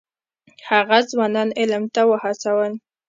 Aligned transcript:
هغه 0.69 0.97
ځوانان 1.11 1.49
علم 1.59 1.83
ته 1.93 2.01
وهڅول. 2.09 2.71